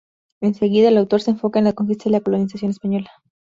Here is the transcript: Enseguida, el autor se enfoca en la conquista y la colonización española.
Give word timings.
Enseguida, 0.41 0.87
el 0.89 0.97
autor 0.97 1.21
se 1.21 1.29
enfoca 1.29 1.59
en 1.59 1.65
la 1.65 1.73
conquista 1.73 2.09
y 2.09 2.11
la 2.11 2.21
colonización 2.21 2.71
española. 2.71 3.11